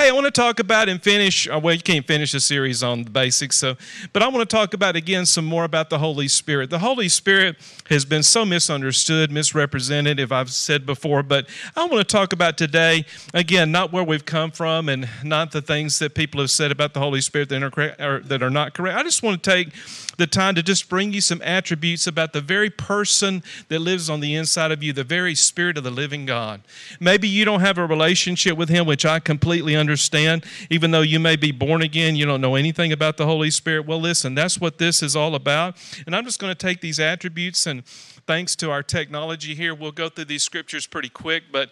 [0.00, 1.46] Hey, I want to talk about and finish.
[1.46, 3.76] uh, Well, you can't finish a series on the basics, so,
[4.14, 6.70] but I want to talk about again some more about the Holy Spirit.
[6.70, 7.56] The Holy Spirit
[7.90, 12.56] has been so misunderstood, misrepresented, if I've said before, but I want to talk about
[12.56, 16.72] today again, not where we've come from and not the things that people have said
[16.72, 18.96] about the Holy Spirit that are, that are not correct.
[18.96, 19.74] I just want to take
[20.16, 24.20] the time to just bring you some attributes about the very person that lives on
[24.20, 26.62] the inside of you, the very Spirit of the living God.
[27.00, 29.89] Maybe you don't have a relationship with Him, which I completely understand.
[29.90, 33.50] Understand, even though you may be born again, you don't know anything about the Holy
[33.50, 33.86] Spirit.
[33.86, 35.76] Well, listen, that's what this is all about.
[36.06, 37.84] And I'm just going to take these attributes and
[38.24, 41.70] thanks to our technology here, we'll go through these scriptures pretty quick, but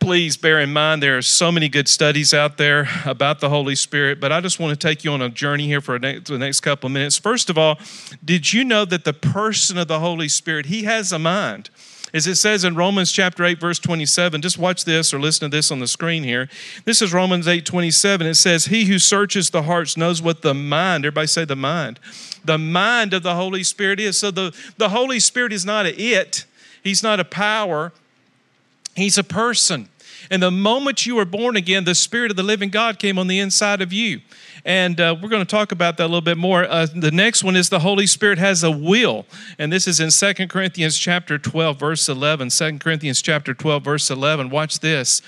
[0.00, 3.74] please bear in mind there are so many good studies out there about the Holy
[3.74, 6.60] Spirit, but I just want to take you on a journey here for the next
[6.60, 7.16] couple of minutes.
[7.16, 7.78] First of all,
[8.22, 11.70] did you know that the person of the Holy Spirit, he has a mind?
[12.12, 15.56] As it says in Romans chapter 8, verse 27, just watch this or listen to
[15.56, 16.48] this on the screen here.
[16.84, 18.26] This is Romans 8, 27.
[18.26, 22.00] It says, He who searches the hearts knows what the mind, everybody say the mind,
[22.44, 24.18] the mind of the Holy Spirit is.
[24.18, 26.44] So the, the Holy Spirit is not a it,
[26.82, 27.92] He's not a power,
[28.96, 29.88] He's a person.
[30.30, 33.26] And the moment you were born again, the Spirit of the living God came on
[33.26, 34.20] the inside of you.
[34.64, 36.64] And uh, we're going to talk about that a little bit more.
[36.64, 39.26] Uh, the next one is the Holy Spirit has a will.
[39.58, 42.50] And this is in Second Corinthians chapter 12, verse 11.
[42.50, 44.50] 2 Corinthians chapter 12, verse 11.
[44.50, 45.22] Watch this.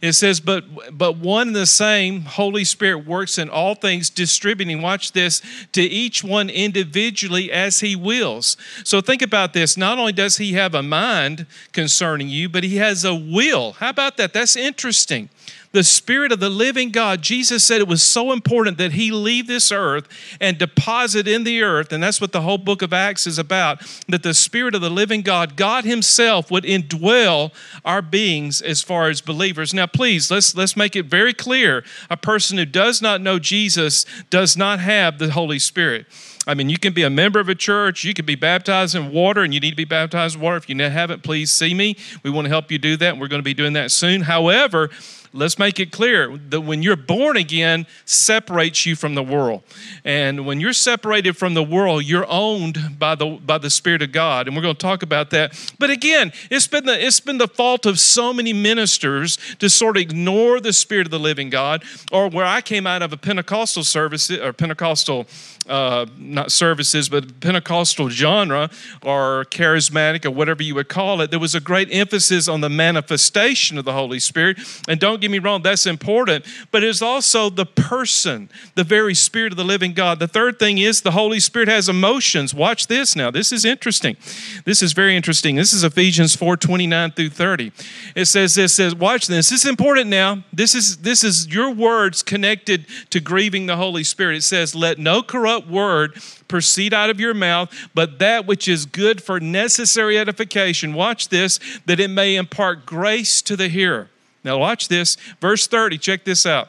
[0.00, 0.64] It says, but,
[0.96, 5.40] but one and the same Holy Spirit works in all things, distributing, watch this,
[5.72, 8.56] to each one individually as he wills.
[8.84, 9.76] So think about this.
[9.76, 13.72] Not only does he have a mind concerning you, but he has a will.
[13.72, 14.34] How about that?
[14.34, 15.30] That's interesting
[15.72, 19.46] the Spirit of the living God, Jesus said it was so important that He leave
[19.46, 20.08] this earth
[20.40, 23.80] and deposit in the earth, and that's what the whole book of Acts is about,
[24.08, 27.52] that the Spirit of the living God, God Himself, would indwell
[27.84, 29.74] our beings as far as believers.
[29.74, 34.06] Now, please, let's, let's make it very clear a person who does not know Jesus
[34.30, 36.06] does not have the Holy Spirit.
[36.46, 39.12] I mean, you can be a member of a church, you can be baptized in
[39.12, 40.56] water, and you need to be baptized in water.
[40.56, 41.96] If you haven't, please see me.
[42.22, 44.22] We want to help you do that, and we're going to be doing that soon.
[44.22, 44.88] However,
[45.32, 49.62] let's make it clear that when you're born again separates you from the world.
[50.04, 54.12] And when you're separated from the world you're owned by the by the spirit of
[54.12, 54.46] god.
[54.46, 55.72] And we're going to talk about that.
[55.78, 59.96] But again it's been the it's been the fault of so many ministers to sort
[59.96, 61.84] of ignore the spirit of the living god.
[62.12, 65.26] Or where i came out of a pentecostal service or pentecostal
[65.68, 68.70] uh, not services, but Pentecostal genre
[69.02, 72.70] or charismatic or whatever you would call it, there was a great emphasis on the
[72.70, 74.58] manifestation of the Holy Spirit.
[74.88, 79.52] And don't get me wrong, that's important, but it's also the person, the very Spirit
[79.52, 80.18] of the living God.
[80.18, 82.54] The third thing is the Holy Spirit has emotions.
[82.54, 83.30] Watch this now.
[83.30, 84.16] This is interesting.
[84.64, 85.56] This is very interesting.
[85.56, 87.72] This is Ephesians 4 29 through 30.
[88.14, 89.50] It says this says, watch this.
[89.50, 90.44] This is important now.
[90.52, 94.36] This is this is your words connected to grieving the Holy Spirit.
[94.36, 98.86] It says, Let no corrupt word proceed out of your mouth, but that which is
[98.86, 100.94] good for necessary edification.
[100.94, 104.08] Watch this, that it may impart grace to the hearer.
[104.48, 105.16] Now, watch this.
[105.42, 106.68] Verse 30, check this out.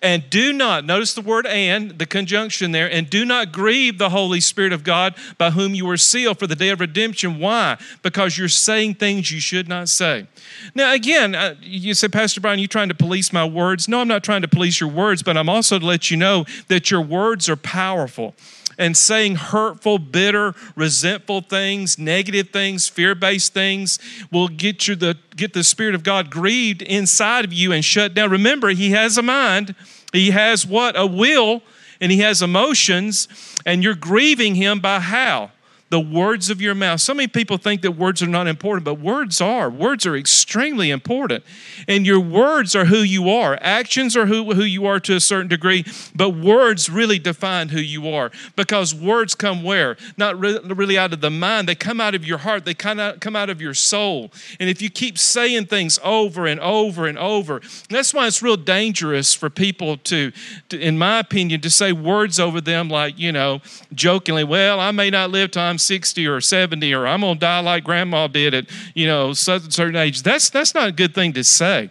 [0.00, 4.08] And do not, notice the word and, the conjunction there, and do not grieve the
[4.08, 7.38] Holy Spirit of God by whom you were sealed for the day of redemption.
[7.38, 7.76] Why?
[8.00, 10.26] Because you're saying things you should not say.
[10.74, 13.88] Now, again, uh, you say, Pastor Brian, you trying to police my words?
[13.88, 16.46] No, I'm not trying to police your words, but I'm also to let you know
[16.68, 18.34] that your words are powerful
[18.78, 23.98] and saying hurtful, bitter, resentful things, negative things, fear-based things
[24.30, 28.14] will get you the get the spirit of God grieved inside of you and shut
[28.14, 28.30] down.
[28.30, 29.74] Remember, he has a mind.
[30.12, 30.98] He has what?
[30.98, 31.62] A will
[32.00, 33.28] and he has emotions
[33.64, 35.50] and you're grieving him by how?
[35.92, 37.02] The words of your mouth.
[37.02, 39.68] So many people think that words are not important, but words are.
[39.68, 41.44] Words are extremely important.
[41.86, 43.58] And your words are who you are.
[43.60, 47.78] Actions are who, who you are to a certain degree, but words really define who
[47.78, 49.98] you are because words come where?
[50.16, 52.98] Not re- really out of the mind, they come out of your heart, they kind
[52.98, 54.32] of come out of your soul.
[54.58, 57.60] And if you keep saying things over and over and over,
[57.90, 60.32] that's why it's real dangerous for people to,
[60.70, 63.60] to in my opinion, to say words over them like, you know,
[63.92, 67.40] jokingly, well, I may not live till I'm 60 or 70 or I'm going to
[67.40, 70.22] die like grandma did at, you know, certain age.
[70.22, 71.90] That's, that's not a good thing to say.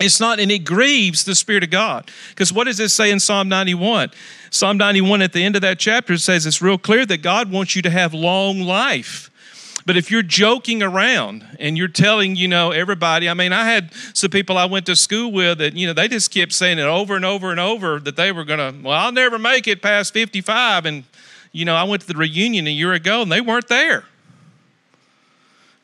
[0.00, 2.10] It's not, and it grieves the Spirit of God.
[2.30, 4.10] Because what does it say in Psalm 91?
[4.50, 7.76] Psalm 91 at the end of that chapter says it's real clear that God wants
[7.76, 9.30] you to have long life.
[9.84, 13.92] But if you're joking around and you're telling, you know, everybody, I mean, I had
[14.14, 16.82] some people I went to school with that, you know, they just kept saying it
[16.82, 19.82] over and over and over that they were going to, well, I'll never make it
[19.82, 20.86] past 55.
[20.86, 21.04] And
[21.52, 24.04] you know, I went to the reunion a year ago and they weren't there.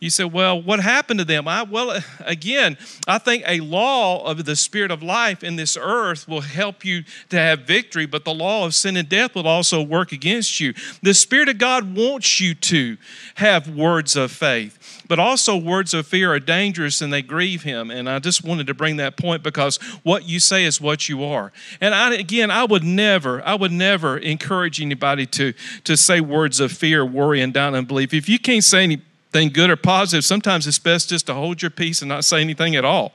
[0.00, 1.48] You say, well, what happened to them?
[1.48, 2.78] I, well, again,
[3.08, 7.02] I think a law of the spirit of life in this earth will help you
[7.30, 10.72] to have victory, but the law of sin and death will also work against you.
[11.02, 12.96] The Spirit of God wants you to
[13.34, 17.90] have words of faith, but also words of fear are dangerous and they grieve Him.
[17.90, 21.24] And I just wanted to bring that point because what you say is what you
[21.24, 21.50] are.
[21.80, 26.60] And I, again, I would never, I would never encourage anybody to, to say words
[26.60, 28.14] of fear, worry, and doubt and belief.
[28.14, 29.02] If you can't say any
[29.34, 32.40] anything good or positive, sometimes it's best just to hold your peace and not say
[32.40, 33.12] anything at all.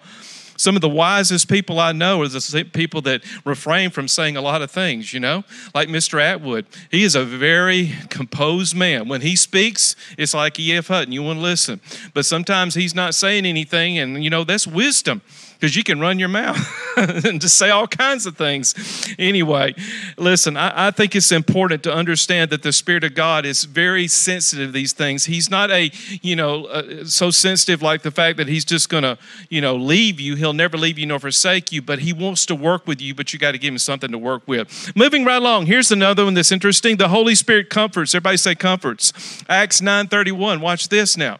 [0.55, 4.41] Some of the wisest people I know are the people that refrain from saying a
[4.41, 5.43] lot of things, you know,
[5.73, 6.21] like Mr.
[6.21, 6.67] Atwood.
[6.91, 9.07] He is a very composed man.
[9.07, 10.87] When he speaks, it's like E.F.
[10.87, 11.11] Hutton.
[11.11, 11.81] You want to listen.
[12.13, 15.23] But sometimes he's not saying anything, and, you know, that's wisdom
[15.63, 16.59] because you can run your mouth
[16.97, 19.15] and just say all kinds of things.
[19.17, 19.73] Anyway,
[20.17, 24.09] listen, I, I, think it's important to understand that the Spirit of God is very
[24.09, 25.23] sensitive to these things.
[25.23, 25.89] He's not a,
[26.21, 29.17] you know, uh, so sensitive like the fact that He's just going to,
[29.47, 30.35] you know, leave you.
[30.35, 33.31] He'll never leave you nor forsake you, but He wants to work with you, but
[33.31, 34.91] you got to give Him something to work with.
[34.97, 36.97] Moving right along, here's another one that's interesting.
[36.97, 38.13] The Holy Spirit comforts.
[38.13, 39.13] Everybody say comforts.
[39.47, 40.59] Acts 9.31.
[40.59, 41.39] Watch this now.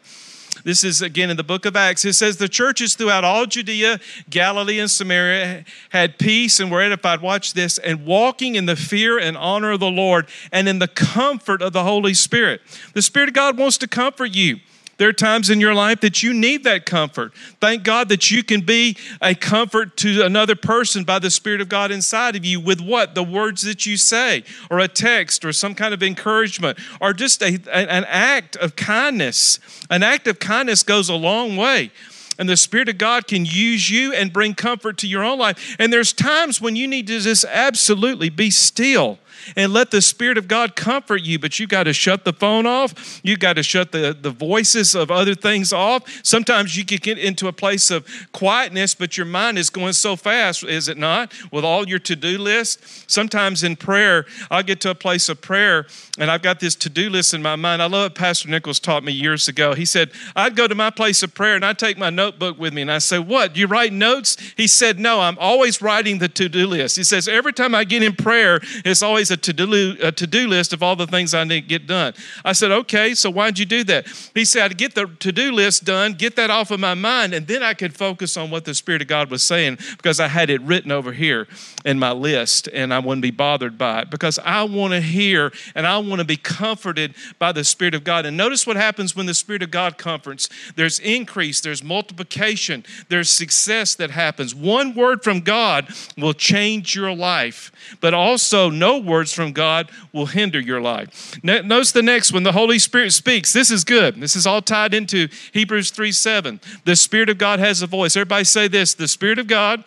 [0.64, 2.06] This is again in the book of Acts.
[2.06, 4.00] It says the churches throughout all Judea,
[4.30, 7.22] Galilee, and Samaria had peace and were edified.
[7.22, 10.88] Watch this, and walking in the fear and honor of the Lord and in the
[10.88, 12.62] comfort of the Holy Spirit.
[12.94, 14.60] The Spirit of God wants to comfort you.
[15.04, 17.34] There are times in your life that you need that comfort.
[17.60, 21.68] Thank God that you can be a comfort to another person by the Spirit of
[21.68, 23.14] God inside of you with what?
[23.14, 27.42] The words that you say, or a text, or some kind of encouragement, or just
[27.42, 29.60] a, an act of kindness.
[29.90, 31.92] An act of kindness goes a long way
[32.40, 35.76] and the Spirit of God can use you and bring comfort to your own life.
[35.80, 39.20] And there's times when you need to just absolutely be still
[39.56, 41.38] and let the Spirit of God comfort you.
[41.40, 43.22] But you got to shut the phone off.
[43.24, 46.04] You got to shut the, the voices of other things off.
[46.24, 50.16] Sometimes you can get into a place of quietness, but your mind is going so
[50.16, 51.34] fast, is it not?
[51.52, 53.10] With all your to do list.
[53.10, 55.88] Sometimes in prayer, I'll get to a place of prayer
[56.18, 57.82] and I've got this to do list in my mind.
[57.82, 59.74] I love what Pastor Nichols taught me years ago.
[59.74, 62.74] He said, I'd go to my place of prayer and I'd take my notebook with
[62.74, 63.56] me and I say, What?
[63.58, 64.38] You write notes?
[64.56, 66.96] He said, No, I'm always writing the to do list.
[66.96, 70.74] He says, Every time I get in prayer, it's always a to-do, a to-do list
[70.74, 72.14] of all the things I need to get done.
[72.44, 74.08] I said, okay, so why'd you do that?
[74.34, 77.48] He said, I'd get the to-do list done, get that off of my mind, and
[77.48, 80.50] then I could focus on what the Spirit of God was saying because I had
[80.50, 81.48] it written over here
[81.86, 85.52] in my list and I wouldn't be bothered by it because I want to hear
[85.76, 88.26] and I want to be comforted by the Spirit of God.
[88.26, 90.50] And notice what happens when the Spirit of God comforts.
[90.76, 94.56] There's increase, there's multiplication, there's success that happens.
[94.56, 95.88] One word from God
[96.18, 97.72] will change your life,
[98.02, 101.38] but also no word words from God will hinder your life.
[101.44, 103.54] Notice the next one the Holy Spirit speaks.
[103.54, 104.20] This is good.
[104.20, 106.60] This is all tied into Hebrews 3 7.
[106.86, 108.18] The Spirit of God has a voice.
[108.18, 109.86] Everybody say this the Spirit of God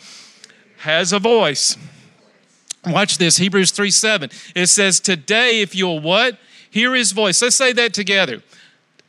[0.79, 1.77] has a voice.
[2.87, 4.31] Watch this Hebrews 3 7.
[4.55, 6.39] It says, Today, if you'll what?
[6.71, 7.43] Hear his voice.
[7.43, 8.43] Let's say that together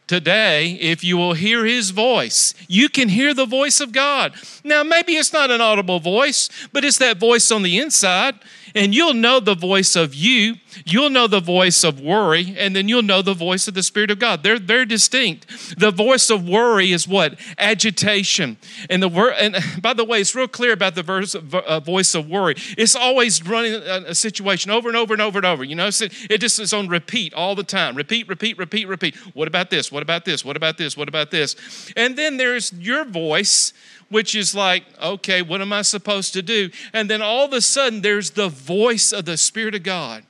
[0.07, 4.33] today, if you will hear his voice, you can hear the voice of God.
[4.63, 8.35] Now, maybe it's not an audible voice, but it's that voice on the inside
[8.77, 12.87] and you'll know the voice of you, you'll know the voice of worry, and then
[12.87, 14.43] you'll know the voice of the Spirit of God.
[14.43, 15.79] They're, they're distinct.
[15.79, 17.39] The voice of worry is what?
[17.57, 18.57] Agitation.
[18.89, 22.13] And the word, and by the way, it's real clear about the verse, uh, voice
[22.13, 22.55] of worry.
[22.77, 25.63] It's always running a, a, situation over and over and over and over.
[25.63, 27.95] You know, it, it just is on repeat all the time.
[27.95, 29.15] Repeat, repeat, repeat, repeat.
[29.33, 29.91] What about this?
[29.91, 30.45] What about this?
[30.45, 30.95] What about this?
[30.95, 31.55] What about this?
[31.95, 33.73] And then there's your voice
[34.09, 36.69] which is like, okay, what am I supposed to do?
[36.93, 40.23] And then all of a sudden, there's the voice of the Spirit of God.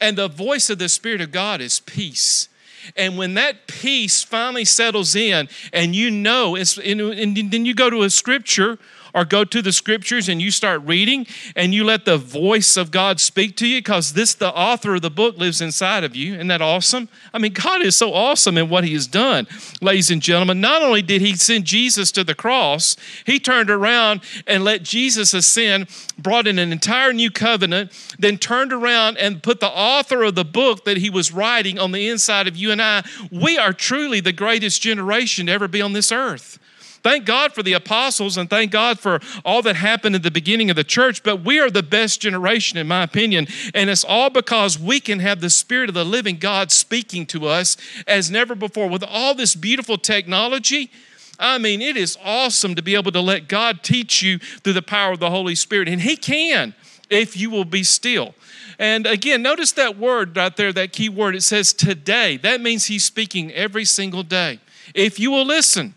[0.00, 2.48] And the voice of the Spirit of God is peace.
[2.96, 7.00] And when that peace finally settles in, and you know, it's, and
[7.50, 8.78] then you go to a scripture
[9.14, 12.90] or go to the scriptures and you start reading and you let the voice of
[12.90, 16.34] God speak to you because this, the author of the book, lives inside of you.
[16.34, 17.08] Isn't that awesome?
[17.32, 19.46] I mean, God is so awesome in what He has done,
[19.80, 20.60] ladies and gentlemen.
[20.60, 25.32] Not only did He send Jesus to the cross, He turned around and let Jesus
[25.32, 30.34] ascend, brought in an entire new covenant, then turned around and put the author of
[30.34, 33.04] the book that He was writing on the inside of you and I.
[33.30, 36.58] We are truly the greatest generation to ever be on this earth.
[37.04, 40.70] Thank God for the apostles and thank God for all that happened at the beginning
[40.70, 43.46] of the church, but we are the best generation, in my opinion.
[43.74, 47.46] And it's all because we can have the Spirit of the living God speaking to
[47.46, 48.88] us as never before.
[48.88, 50.90] With all this beautiful technology,
[51.38, 54.80] I mean, it is awesome to be able to let God teach you through the
[54.80, 55.88] power of the Holy Spirit.
[55.88, 56.74] And He can
[57.10, 58.34] if you will be still.
[58.78, 61.36] And again, notice that word right there, that key word.
[61.36, 62.38] It says today.
[62.38, 64.60] That means He's speaking every single day.
[64.94, 65.94] if you will listen.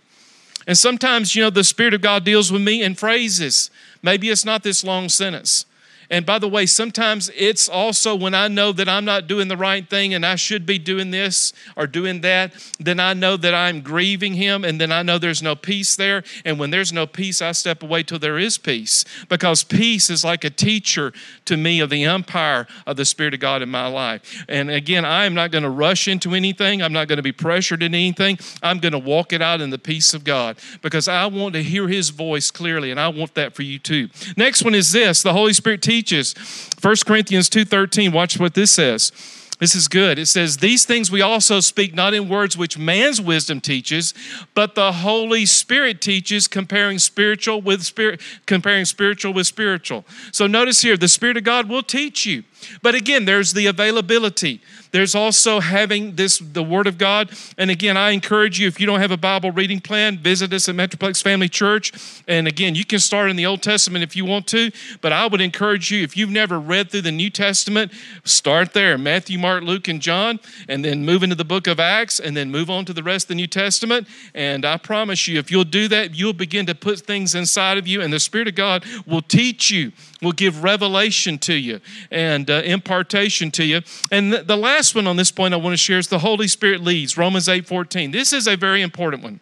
[0.68, 3.72] And sometimes, you know, the Spirit of God deals with me in phrases.
[4.04, 5.66] Maybe it's not this long sentence.
[6.10, 9.58] And by the way, sometimes it's also when I know that I'm not doing the
[9.58, 13.54] right thing and I should be doing this or doing that, then I know that
[13.54, 16.24] I'm grieving Him and then I know there's no peace there.
[16.46, 20.24] And when there's no peace, I step away till there is peace because peace is
[20.24, 21.12] like a teacher
[21.46, 24.46] to me of the umpire of the Spirit of God in my life.
[24.48, 27.34] And again, I am not going to rush into anything, I'm not going to be
[27.34, 28.40] pressured in anything.
[28.64, 31.64] I'm going to walk it out in the peace of God because I want to
[31.64, 34.10] hear His voice clearly and I want that for you too.
[34.38, 36.36] Next one is this the Holy Spirit teaches teaches.
[36.82, 39.12] 1 Corinthians 2:13, watch what this says.
[39.60, 40.20] This is good.
[40.20, 44.13] It says, These things we also speak not in words which man's wisdom teaches,
[44.54, 50.06] but the Holy Spirit teaches, comparing spiritual with spirit, comparing spiritual with spiritual.
[50.32, 52.44] So notice here, the Spirit of God will teach you.
[52.82, 54.62] But again, there's the availability.
[54.92, 57.32] There's also having this the Word of God.
[57.58, 60.70] And again, I encourage you if you don't have a Bible reading plan, visit us
[60.70, 61.92] at Metroplex Family Church.
[62.28, 64.72] And again, you can start in the Old Testament if you want to.
[65.02, 67.92] But I would encourage you if you've never read through the New Testament,
[68.24, 72.20] start there Matthew, Mark, Luke, and John, and then move into the book of Acts,
[72.20, 74.08] and then move on to the rest of the New Testament.
[74.34, 77.88] And I promise you, if you'll do that, you'll begin to put things inside of
[77.88, 81.80] you, and the Spirit of God will teach you will give revelation to you
[82.12, 83.82] and uh, impartation to you.
[84.12, 86.48] And the, the last one on this point I want to share is the Holy
[86.48, 88.12] Spirit leads, Romans 8 14.
[88.12, 89.40] This is a very important one.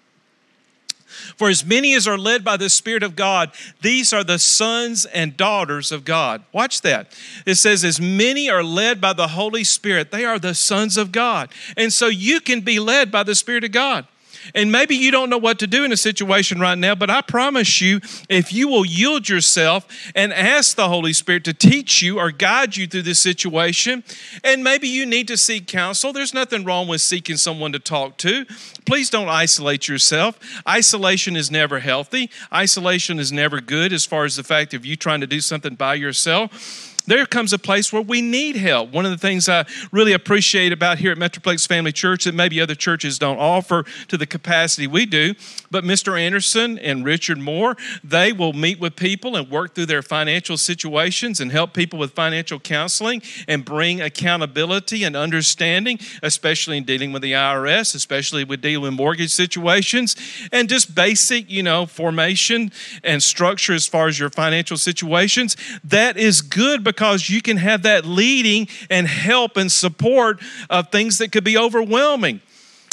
[1.37, 3.51] For as many as are led by the Spirit of God,
[3.81, 6.43] these are the sons and daughters of God.
[6.51, 7.17] Watch that.
[7.45, 11.11] It says, as many are led by the Holy Spirit, they are the sons of
[11.11, 11.49] God.
[11.75, 14.07] And so you can be led by the Spirit of God.
[14.53, 17.21] And maybe you don't know what to do in a situation right now, but I
[17.21, 17.99] promise you,
[18.29, 22.77] if you will yield yourself and ask the Holy Spirit to teach you or guide
[22.77, 24.03] you through this situation,
[24.43, 28.17] and maybe you need to seek counsel, there's nothing wrong with seeking someone to talk
[28.17, 28.45] to.
[28.85, 30.39] Please don't isolate yourself.
[30.67, 34.95] Isolation is never healthy, isolation is never good as far as the fact of you
[34.95, 38.91] trying to do something by yourself there comes a place where we need help.
[38.91, 42.59] One of the things I really appreciate about here at Metroplex Family Church that maybe
[42.59, 45.35] other churches don't offer to the capacity we do,
[45.69, 46.19] but Mr.
[46.19, 51.39] Anderson and Richard Moore, they will meet with people and work through their financial situations
[51.39, 57.21] and help people with financial counseling and bring accountability and understanding, especially in dealing with
[57.21, 60.15] the IRS, especially with dealing with mortgage situations,
[60.51, 62.71] and just basic, you know, formation
[63.03, 65.55] and structure as far as your financial situations.
[65.83, 70.91] That is good because because you can have that leading and help and support of
[70.91, 72.39] things that could be overwhelming.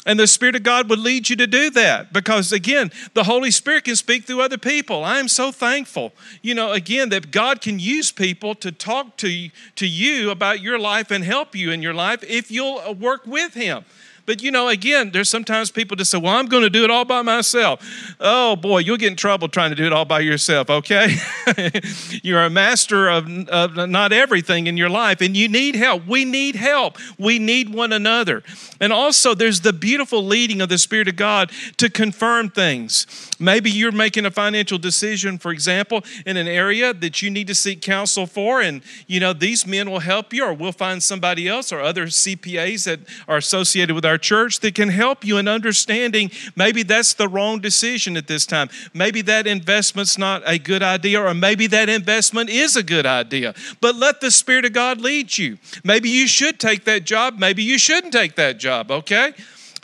[0.05, 3.53] And the Spirit of God would lead you to do that because, again, the Holy
[3.53, 5.05] Spirit can speak through other people.
[5.05, 9.51] I am so thankful, you know, again, that God can use people to talk to
[9.77, 13.55] to you about your life and help you in your life if you'll work with
[13.55, 13.85] Him.
[14.25, 16.91] But you know, again, there's sometimes people just say, Well, I'm going to do it
[16.91, 18.15] all by myself.
[18.21, 21.17] Oh boy, you'll get in trouble trying to do it all by yourself, okay?
[22.23, 26.07] You're a master of, of not everything in your life, and you need help.
[26.07, 26.99] We need help.
[27.19, 28.45] We need one another.
[28.81, 33.31] And also, there's the beautiful leading of the Spirit of God to confirm things.
[33.41, 37.55] Maybe you're making a financial decision, for example, in an area that you need to
[37.55, 41.49] seek counsel for, and you know, these men will help you, or we'll find somebody
[41.49, 45.49] else or other CPAs that are associated with our church that can help you in
[45.49, 48.69] understanding maybe that's the wrong decision at this time.
[48.95, 53.55] Maybe that investment's not a good idea, or maybe that investment is a good idea.
[53.81, 55.59] But let the Spirit of God lead you.
[55.85, 59.35] Maybe you should take that job, maybe you shouldn't take that job, okay?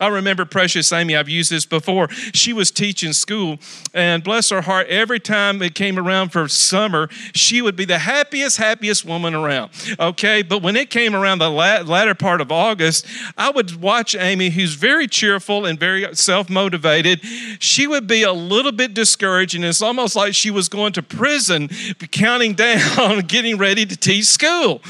[0.01, 2.09] I remember Precious Amy, I've used this before.
[2.33, 3.59] She was teaching school,
[3.93, 7.99] and bless her heart, every time it came around for summer, she would be the
[7.99, 9.71] happiest, happiest woman around.
[9.99, 14.51] Okay, but when it came around the latter part of August, I would watch Amy,
[14.51, 17.21] who's very cheerful and very self motivated.
[17.59, 21.03] She would be a little bit discouraged, and it's almost like she was going to
[21.03, 21.69] prison,
[22.13, 24.81] counting down, getting ready to teach school.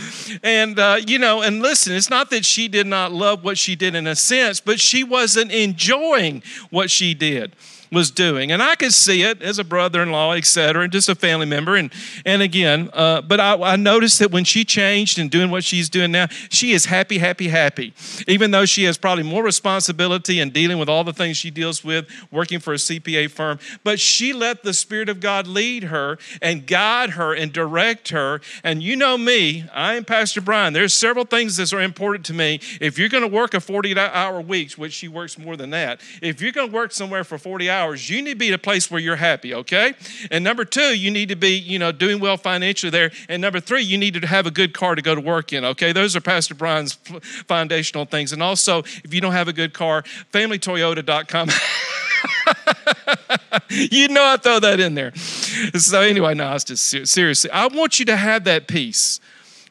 [0.43, 3.75] And, uh, you know, and listen, it's not that she did not love what she
[3.75, 7.55] did in a sense, but she she wasn't enjoying what she did
[7.91, 8.53] was doing.
[8.53, 11.15] And I could see it as a brother in law, et cetera, and just a
[11.15, 11.77] family member.
[11.77, 11.93] And,
[12.25, 15.89] and again, uh, but I, I, noticed that when she changed and doing what she's
[15.89, 17.95] doing now, she is happy, happy, happy.
[18.27, 21.85] Even though she has probably more responsibility and dealing with all the things she deals
[21.85, 23.59] with, working for a CPA firm.
[23.85, 28.41] But she let the Spirit of God lead her and guide her and direct her.
[28.65, 30.73] And you know me, I am Pastor Brian.
[30.73, 32.61] There's several things that are important to me.
[32.81, 36.01] If you're going to work a 40 hour week, which she works more than that,
[36.21, 38.11] if you're going to work somewhere for 40 hours, hours.
[38.11, 39.95] You need to be at a place where you're happy, okay?
[40.31, 43.11] And number two, you need to be, you know, doing well financially there.
[43.29, 45.65] And number three, you need to have a good car to go to work in,
[45.65, 45.93] okay?
[45.93, 48.33] Those are Pastor Brian's foundational things.
[48.33, 51.49] And also, if you don't have a good car, familytoyota.com.
[53.71, 55.15] you know I throw that in there.
[55.15, 57.51] So anyway, no, it's just seriously.
[57.51, 59.21] I want you to have that peace.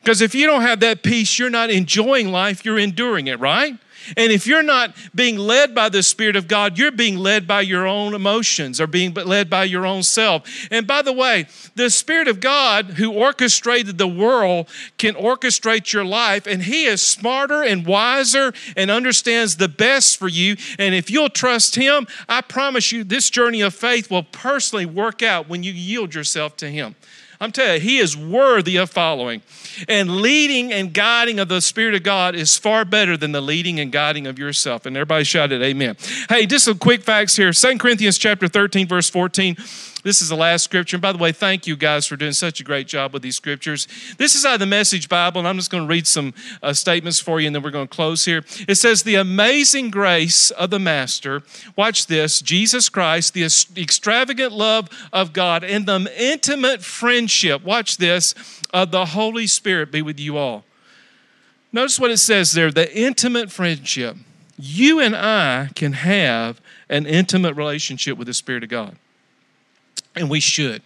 [0.08, 3.78] Because if you don't have that peace, you're not enjoying life, you're enduring it, right?
[4.16, 7.60] And if you're not being led by the Spirit of God, you're being led by
[7.60, 10.48] your own emotions or being led by your own self.
[10.72, 16.06] And by the way, the Spirit of God who orchestrated the world can orchestrate your
[16.06, 20.56] life, and He is smarter and wiser and understands the best for you.
[20.80, 25.22] And if you'll trust Him, I promise you, this journey of faith will personally work
[25.22, 26.96] out when you yield yourself to Him.
[27.40, 29.42] I'm telling you, he is worthy of following.
[29.88, 33.80] And leading and guiding of the Spirit of God is far better than the leading
[33.80, 34.86] and guiding of yourself.
[34.86, 35.98] And everybody shouted, Amen.
[36.30, 37.52] Hey, just some quick facts here.
[37.52, 39.56] 2 Corinthians chapter 13, verse 14.
[40.08, 40.96] This is the last scripture.
[40.96, 43.36] And by the way, thank you guys for doing such a great job with these
[43.36, 43.90] scriptures.
[44.18, 46.34] This is out of the Message Bible, and I'm just going to read some
[46.64, 48.46] uh, statements for you, and then we're going to close here.
[48.70, 51.44] It says, The amazing grace of the Master,
[51.76, 53.44] watch this, Jesus Christ, the
[53.76, 58.34] extravagant love of God, and the intimate friendship, watch this,
[58.74, 60.64] of the Holy Spirit be with you all.
[61.74, 64.16] Notice what it says there the intimate friendship.
[64.58, 68.96] You and I can have an intimate relationship with the Spirit of God
[70.18, 70.82] and we should.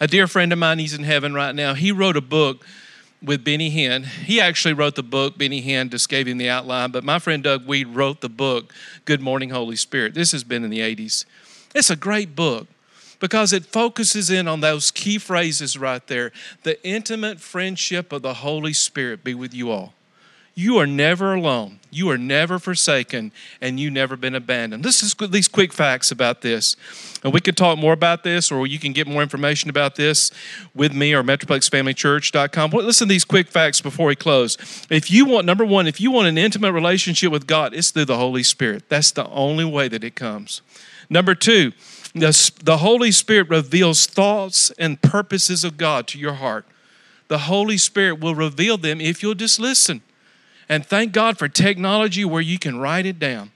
[0.00, 1.74] A dear friend of mine, he's in heaven right now.
[1.74, 2.64] He wrote a book
[3.22, 4.04] with Benny Hinn.
[4.04, 5.38] He actually wrote the book.
[5.38, 8.72] Benny Hinn just gave him the outline, but my friend Doug Wead wrote the book,
[9.04, 10.14] Good Morning, Holy Spirit.
[10.14, 11.24] This has been in the 80s.
[11.74, 12.66] It's a great book
[13.20, 16.32] because it focuses in on those key phrases right there.
[16.64, 19.94] The intimate friendship of the Holy Spirit be with you all.
[20.54, 21.78] You are never alone.
[21.90, 24.82] You are never forsaken, and you never been abandoned.
[24.82, 26.74] This is these quick facts about this.
[27.22, 30.30] And we could talk more about this, or you can get more information about this
[30.74, 32.70] with me or metroplexfamilychurch.com.
[32.70, 34.56] Listen to these quick facts before we close.
[34.88, 38.06] If you want, number one, if you want an intimate relationship with God, it's through
[38.06, 38.88] the Holy Spirit.
[38.88, 40.62] That's the only way that it comes.
[41.10, 41.72] Number two,
[42.14, 46.64] the, the Holy Spirit reveals thoughts and purposes of God to your heart.
[47.28, 50.00] The Holy Spirit will reveal them if you'll just listen.
[50.68, 53.50] And thank God for technology where you can write it down.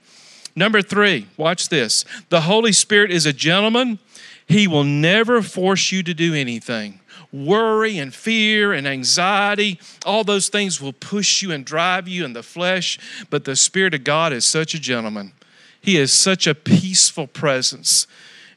[0.54, 2.04] Number three, watch this.
[2.30, 3.98] The Holy Spirit is a gentleman.
[4.46, 7.00] He will never force you to do anything.
[7.32, 12.32] Worry and fear and anxiety, all those things will push you and drive you in
[12.32, 12.98] the flesh.
[13.28, 15.32] But the Spirit of God is such a gentleman.
[15.80, 18.06] He is such a peaceful presence.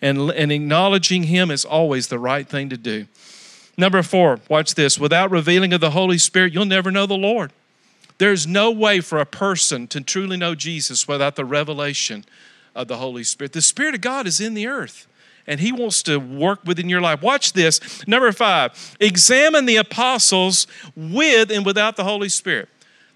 [0.02, 3.08] And, and acknowledging Him is always the right thing to do.
[3.78, 4.98] Number four, watch this.
[4.98, 7.52] Without revealing of the Holy Spirit, you'll never know the Lord.
[8.20, 12.26] There's no way for a person to truly know Jesus without the revelation
[12.76, 13.54] of the Holy Spirit.
[13.54, 15.08] The Spirit of God is in the earth
[15.48, 17.22] and he wants to work within your life.
[17.22, 18.08] Watch this.
[18.08, 22.70] Number five, examine the apostles with and without the Holy Spirit.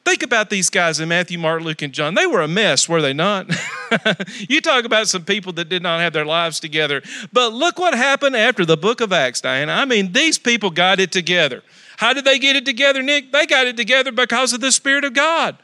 [0.06, 2.14] Think about these guys in Matthew, Mark, Luke, and John.
[2.14, 3.48] They were a mess, were they not?
[4.50, 7.02] you talk about some people that did not have their lives together.
[7.32, 9.72] But look what happened after the book of Acts, Diana.
[9.72, 11.62] I mean, these people got it together.
[12.04, 13.32] How did they get it together, Nick?
[13.32, 15.56] They got it together because of the Spirit of God.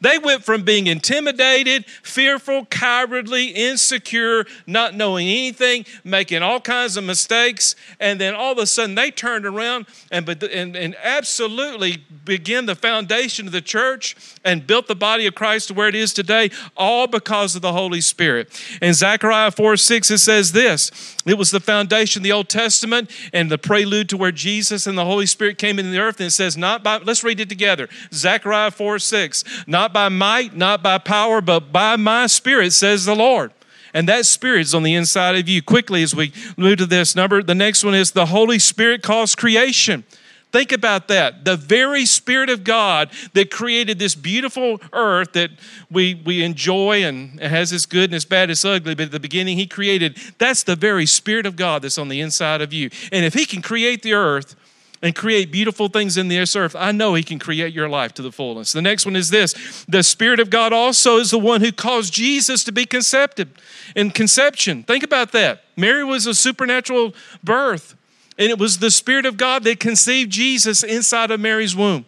[0.00, 7.04] They went from being intimidated, fearful, cowardly, insecure, not knowing anything, making all kinds of
[7.04, 12.66] mistakes, and then all of a sudden they turned around and, and, and absolutely began
[12.66, 16.12] the foundation of the church and built the body of Christ to where it is
[16.12, 18.48] today, all because of the Holy Spirit.
[18.82, 23.10] In Zechariah 4 6, it says this it was the foundation of the Old Testament
[23.32, 26.20] and the prelude to where Jesus and the Holy Spirit came into the earth.
[26.20, 27.88] And it says, not by, let's read it together.
[28.12, 33.14] Zechariah 4 6, not by might, not by power, but by my spirit, says the
[33.14, 33.52] Lord.
[33.94, 35.62] And that spirit is on the inside of you.
[35.62, 39.38] Quickly, as we move to this number, the next one is the Holy Spirit caused
[39.38, 40.04] creation.
[40.50, 41.44] Think about that.
[41.44, 45.50] The very Spirit of God that created this beautiful earth that
[45.90, 49.20] we, we enjoy and has its good and its bad, its ugly, but at the
[49.20, 52.88] beginning He created, that's the very Spirit of God that's on the inside of you.
[53.12, 54.56] And if He can create the earth,
[55.02, 58.22] and create beautiful things in this earth, I know He can create your life to
[58.22, 58.72] the fullness.
[58.72, 62.12] The next one is this the Spirit of God also is the one who caused
[62.12, 63.46] Jesus to be conceived
[63.94, 64.82] in conception.
[64.82, 65.64] Think about that.
[65.76, 67.94] Mary was a supernatural birth.
[68.38, 72.06] And it was the Spirit of God that conceived Jesus inside of Mary's womb.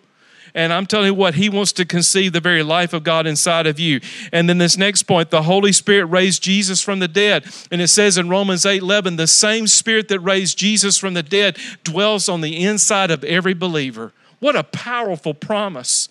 [0.55, 3.67] And I'm telling you what, He wants to conceive the very life of God inside
[3.67, 4.01] of you.
[4.33, 7.45] And then this next point, the Holy Spirit raised Jesus from the dead.
[7.71, 11.23] And it says in Romans 8 11, the same Spirit that raised Jesus from the
[11.23, 14.13] dead dwells on the inside of every believer.
[14.39, 16.09] What a powerful promise.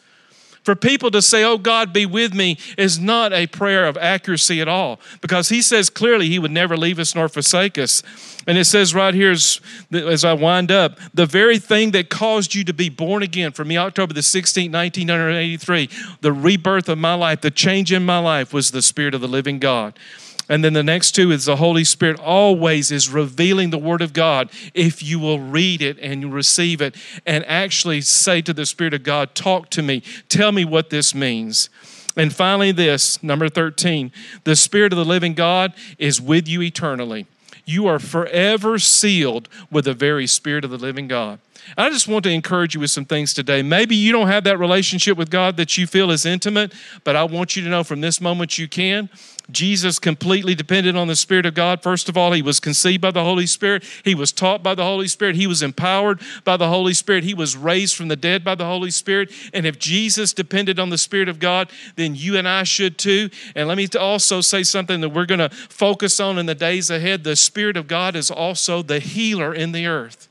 [0.63, 4.61] For people to say, Oh God, be with me, is not a prayer of accuracy
[4.61, 8.03] at all because He says clearly He would never leave us nor forsake us.
[8.47, 12.55] And it says right here as, as I wind up, the very thing that caused
[12.55, 15.89] you to be born again for me, October the 16th, 1983,
[16.21, 19.27] the rebirth of my life, the change in my life was the Spirit of the
[19.27, 19.97] living God.
[20.49, 24.13] And then the next two is the Holy Spirit always is revealing the Word of
[24.13, 28.65] God if you will read it and you receive it and actually say to the
[28.65, 31.69] Spirit of God, Talk to me, tell me what this means.
[32.17, 34.11] And finally, this, number 13,
[34.43, 37.27] the Spirit of the living God is with you eternally.
[37.63, 41.39] You are forever sealed with the very Spirit of the living God.
[41.77, 43.61] I just want to encourage you with some things today.
[43.61, 47.23] Maybe you don't have that relationship with God that you feel is intimate, but I
[47.23, 49.09] want you to know from this moment you can.
[49.51, 51.81] Jesus completely depended on the Spirit of God.
[51.81, 53.83] First of all, he was conceived by the Holy Spirit.
[54.03, 55.35] He was taught by the Holy Spirit.
[55.35, 57.23] He was empowered by the Holy Spirit.
[57.23, 59.31] He was raised from the dead by the Holy Spirit.
[59.53, 63.29] And if Jesus depended on the Spirit of God, then you and I should too.
[63.55, 66.89] And let me also say something that we're going to focus on in the days
[66.89, 67.23] ahead.
[67.23, 70.28] The Spirit of God is also the healer in the earth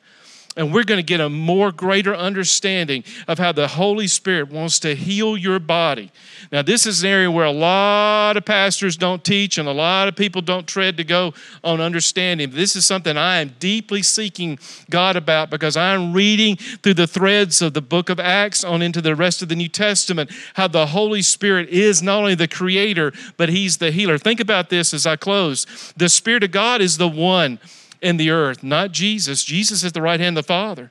[0.59, 4.81] and we're going to get a more greater understanding of how the Holy Spirit wants
[4.81, 6.11] to heal your body.
[6.51, 10.09] Now, this is an area where a lot of pastors don't teach and a lot
[10.09, 12.51] of people don't tread to go on understanding.
[12.51, 14.59] This is something I am deeply seeking
[14.91, 19.01] God about because I'm reading through the threads of the book of Acts on into
[19.01, 23.13] the rest of the New Testament how the Holy Spirit is not only the creator,
[23.37, 24.19] but He's the healer.
[24.19, 25.93] Think about this as I close.
[25.97, 27.61] The Spirit of God is the one
[28.01, 29.45] in the earth, not Jesus.
[29.45, 30.91] Jesus is the right hand of the Father.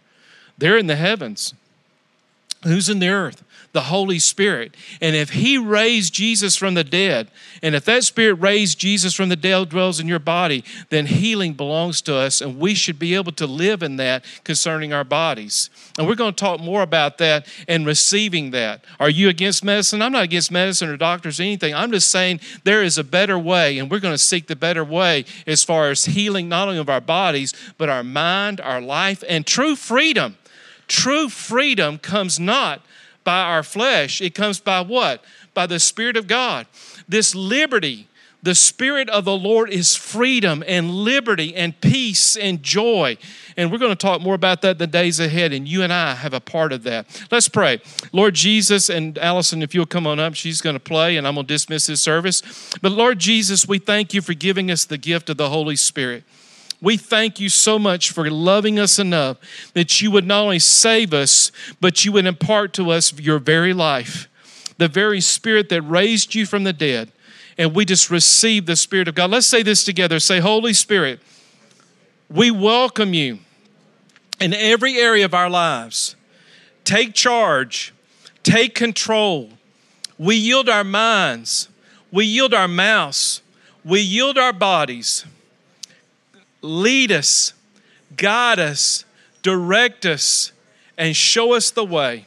[0.58, 1.54] They're in the heavens.
[2.64, 3.44] Who's in the earth?
[3.78, 4.76] The Holy Spirit.
[5.02, 7.30] And if He raised Jesus from the dead,
[7.62, 11.54] and if that Spirit raised Jesus from the dead dwells in your body, then healing
[11.54, 15.70] belongs to us, and we should be able to live in that concerning our bodies.
[15.96, 18.84] And we're going to talk more about that and receiving that.
[19.00, 20.02] Are you against medicine?
[20.02, 21.76] I'm not against medicine or doctors or anything.
[21.76, 24.84] I'm just saying there is a better way, and we're going to seek the better
[24.84, 29.24] way as far as healing not only of our bodies, but our mind, our life,
[29.30, 30.36] and true freedom.
[30.88, 32.82] True freedom comes not
[33.28, 35.22] by our flesh, it comes by what?
[35.54, 36.66] By the Spirit of God.
[37.10, 38.08] This liberty,
[38.42, 43.18] the Spirit of the Lord is freedom and liberty and peace and joy.
[43.58, 46.16] And we're going to talk more about that the days ahead, and you and I
[46.16, 47.28] have a part of that.
[47.30, 47.82] Let's pray.
[48.14, 51.36] Lord Jesus, and Allison, if you'll come on up, she's going to play, and I'm
[51.36, 52.72] going to dismiss this service.
[52.82, 56.24] But Lord Jesus, we thank you for giving us the gift of the Holy Spirit.
[56.82, 59.38] We thank you so much for loving us enough
[59.74, 63.74] that you would not only save us, but you would impart to us your very
[63.74, 64.30] life,
[64.78, 67.12] the very spirit that raised you from the dead.
[67.58, 69.32] And we just receive the Spirit of God.
[69.32, 70.20] Let's say this together.
[70.20, 71.20] Say, Holy Spirit,
[72.30, 73.40] we welcome you
[74.40, 76.16] in every area of our lives.
[76.84, 77.96] Take charge,
[78.44, 79.50] take control.
[80.20, 81.70] We yield our minds,
[82.12, 83.42] we yield our mouths,
[83.84, 85.26] we yield our bodies
[86.62, 87.54] lead us,
[88.16, 89.06] guide us,
[89.42, 90.52] direct us,
[90.98, 92.26] and show us the way.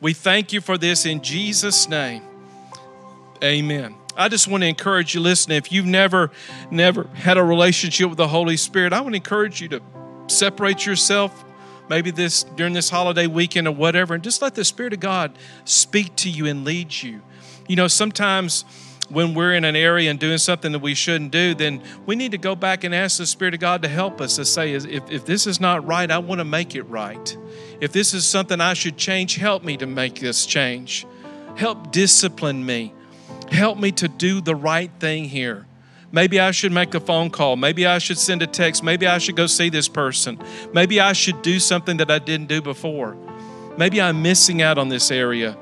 [0.00, 2.22] We thank you for this in Jesus' name.
[3.42, 3.94] Amen.
[4.16, 5.56] I just want to encourage you listening.
[5.56, 6.30] If you've never,
[6.70, 9.82] never had a relationship with the Holy Spirit, I would encourage you to
[10.26, 11.44] separate yourself
[11.88, 15.32] maybe this during this holiday weekend or whatever, and just let the Spirit of God
[15.64, 17.20] speak to you and lead you.
[17.68, 18.64] You know, sometimes
[19.10, 22.30] when we're in an area and doing something that we shouldn't do, then we need
[22.30, 24.86] to go back and ask the Spirit of God to help us to say, if,
[25.10, 27.36] if this is not right, I want to make it right.
[27.80, 31.06] If this is something I should change, help me to make this change.
[31.56, 32.94] Help discipline me.
[33.50, 35.66] Help me to do the right thing here.
[36.12, 37.56] Maybe I should make a phone call.
[37.56, 38.82] Maybe I should send a text.
[38.82, 40.40] Maybe I should go see this person.
[40.72, 43.16] Maybe I should do something that I didn't do before.
[43.76, 45.56] Maybe I'm missing out on this area.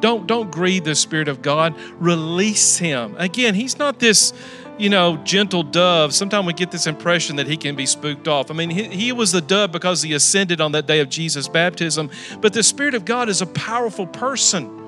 [0.00, 1.74] Don't don't grieve the Spirit of God.
[1.98, 3.14] Release him.
[3.18, 4.32] Again, he's not this,
[4.78, 6.14] you know, gentle dove.
[6.14, 8.50] Sometimes we get this impression that he can be spooked off.
[8.50, 11.48] I mean, he, he was the dove because he ascended on that day of Jesus'
[11.48, 12.10] baptism.
[12.40, 14.78] But the Spirit of God is a powerful person.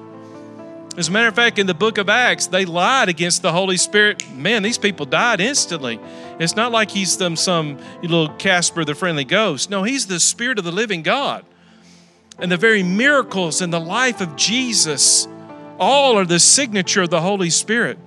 [0.96, 3.79] As a matter of fact, in the book of Acts, they lied against the Holy
[3.79, 4.31] Spirit.
[4.35, 5.98] Man, these people died instantly.
[6.38, 9.70] It's not like he's them some little Casper the friendly ghost.
[9.70, 11.46] No, he's the Spirit of the living God
[12.43, 15.29] and the very miracles in the life of Jesus
[15.79, 17.99] all are the signature of the Holy Spirit.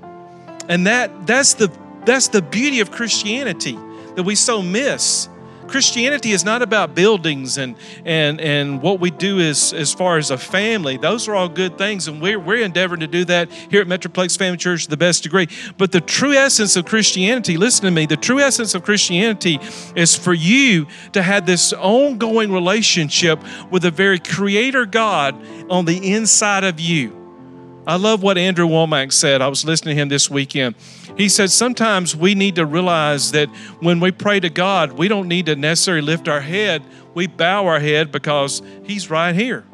[0.68, 1.72] And that that's the
[2.06, 3.80] that's the beauty of Christianity
[4.16, 5.30] that we so miss.
[5.68, 7.76] Christianity is not about buildings and
[8.06, 10.98] and and what we do is as far as a family.
[10.98, 14.38] Those are all good things, and we're we're endeavoring to do that here at Metroplex
[14.38, 15.48] Family Church to the best degree.
[15.78, 19.60] But the true essence of Christianity, listen to me, the true essence of Christianity
[19.96, 23.40] is for you to have this ongoing relationship
[23.72, 25.36] with the very creator God
[25.70, 27.15] on the inside of you.
[27.88, 29.42] I love what Andrew Wommack said.
[29.42, 30.76] I was listening to him this weekend.
[31.18, 33.48] He said sometimes we need to realize that
[33.80, 36.84] when we pray to God, we don't need to necessarily lift our head.
[37.14, 39.66] We bow our head because He's right here,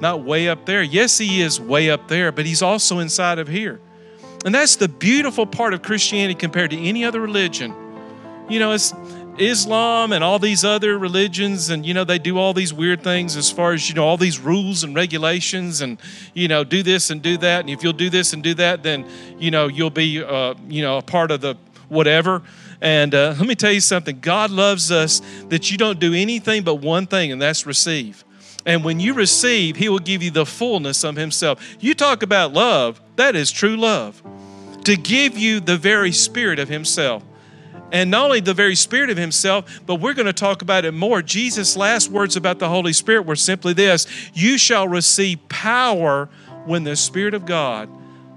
[0.00, 0.82] not way up there.
[0.82, 3.80] Yes, He is way up there, but He's also inside of here.
[4.44, 7.74] And that's the beautiful part of Christianity compared to any other religion.
[8.50, 8.92] You know, it's
[9.38, 13.36] Islam and all these other religions, and you know, they do all these weird things
[13.36, 16.00] as far as you know, all these rules and regulations, and
[16.34, 17.60] you know, do this and do that.
[17.60, 19.06] And if you'll do this and do that, then
[19.38, 21.56] you know, you'll be uh, you know, a part of the
[21.88, 22.42] whatever.
[22.80, 26.62] And uh, let me tell you something God loves us that you don't do anything
[26.62, 28.24] but one thing, and that's receive.
[28.66, 31.76] And when you receive, He will give you the fullness of Himself.
[31.80, 34.22] You talk about love, that is true love.
[34.84, 37.22] To give you the very Spirit of Himself.
[37.92, 40.92] And not only the very Spirit of Himself, but we're going to talk about it
[40.92, 41.22] more.
[41.22, 46.28] Jesus' last words about the Holy Spirit were simply this You shall receive power
[46.64, 47.88] when the Spirit of God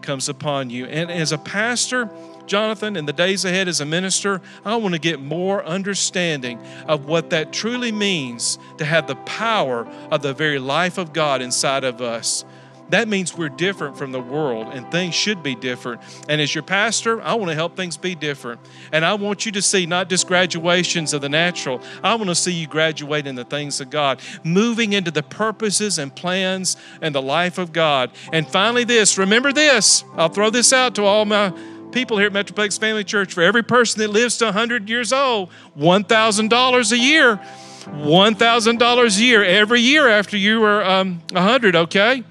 [0.02, 0.86] comes upon you.
[0.86, 2.10] And as a pastor,
[2.48, 7.06] Jonathan, in the days ahead as a minister, I want to get more understanding of
[7.06, 11.84] what that truly means to have the power of the very life of God inside
[11.84, 12.46] of us.
[12.90, 16.02] That means we're different from the world and things should be different.
[16.30, 18.62] And as your pastor, I want to help things be different.
[18.92, 22.36] And I want you to see not just graduations of the natural, I want to
[22.36, 27.14] see you graduate in the things of God, moving into the purposes and plans and
[27.14, 28.12] the life of God.
[28.32, 31.54] And finally, this remember this, I'll throw this out to all my
[31.92, 33.34] people here at Metroplex Family Church.
[33.34, 37.40] For every person that lives to 100 years old, $1,000 a year.
[37.88, 42.24] $1,000 a year every year after you were um, 100, okay?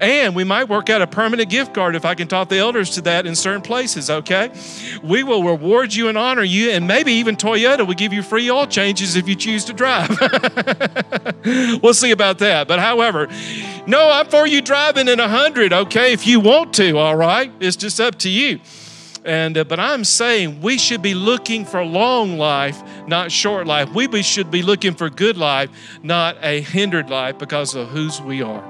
[0.00, 2.90] And we might work out a permanent gift card if I can talk the elders
[2.90, 4.50] to that in certain places, okay?
[5.02, 8.50] We will reward you and honor you, and maybe even Toyota will give you free
[8.50, 10.10] oil changes if you choose to drive.
[11.82, 12.66] we'll see about that.
[12.66, 13.28] But however,
[13.86, 17.52] no, I'm for you driving in a 100, okay, if you want to, all right?
[17.60, 18.60] It's just up to you.
[19.24, 23.90] And uh, but I'm saying we should be looking for long life, not short life.
[23.94, 25.70] We should be looking for good life,
[26.02, 28.62] not a hindered life because of whose we are.